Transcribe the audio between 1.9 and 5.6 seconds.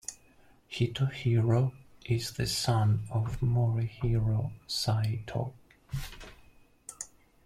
is the son of Morihiro Saito.